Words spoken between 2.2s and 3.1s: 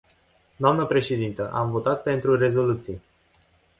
rezoluție.